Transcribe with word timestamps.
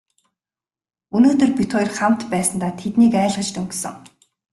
Өнөөдөр 1.15 1.51
бид 1.57 1.71
хоёр 1.75 1.91
хамт 1.97 2.21
байсандаа 2.33 2.71
тэднийг 2.81 3.13
айлгаж 3.21 3.49
дөнгөсөн. 3.53 3.95